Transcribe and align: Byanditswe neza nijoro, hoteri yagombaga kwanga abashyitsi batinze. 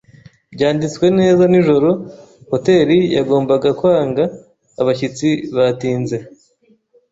Byanditswe 0.53 1.05
neza 1.19 1.43
nijoro, 1.51 1.89
hoteri 2.51 2.97
yagombaga 3.15 3.69
kwanga 3.79 4.23
abashyitsi 4.81 5.27
batinze. 5.55 6.17